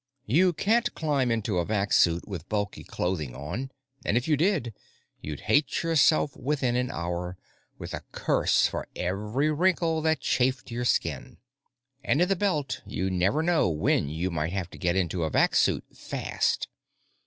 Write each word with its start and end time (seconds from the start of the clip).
You 0.25 0.51
can't 0.51 0.95
climb 0.95 1.29
into 1.29 1.59
a 1.59 1.63
vac 1.65 1.93
suit 1.93 2.27
with 2.27 2.49
bulky 2.49 2.83
clothing 2.83 3.35
on, 3.35 3.69
and, 4.03 4.17
if 4.17 4.27
you 4.27 4.35
did, 4.35 4.73
you'd 5.21 5.41
hate 5.41 5.83
yourself 5.83 6.35
within 6.35 6.75
an 6.75 6.89
hour, 6.89 7.37
with 7.77 7.93
a 7.93 8.01
curse 8.11 8.65
for 8.65 8.87
every 8.95 9.51
wrinkle 9.51 10.01
that 10.01 10.19
chafed 10.19 10.71
your 10.71 10.85
skin. 10.85 11.37
And, 12.03 12.19
in 12.19 12.27
the 12.29 12.35
Belt, 12.35 12.81
you 12.83 13.11
never 13.11 13.43
know 13.43 13.69
when 13.69 14.09
you 14.09 14.31
might 14.31 14.53
have 14.53 14.71
to 14.71 14.79
get 14.79 14.95
into 14.95 15.21
a 15.21 15.29
vac 15.29 15.55
suit 15.55 15.83
fast. 15.95 16.67